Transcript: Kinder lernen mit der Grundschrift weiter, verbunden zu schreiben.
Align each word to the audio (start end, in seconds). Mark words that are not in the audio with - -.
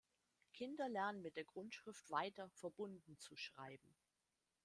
Kinder 0.53 0.89
lernen 0.89 1.21
mit 1.21 1.35
der 1.35 1.43
Grundschrift 1.43 2.09
weiter, 2.09 2.49
verbunden 2.49 3.19
zu 3.19 3.35
schreiben. 3.35 3.95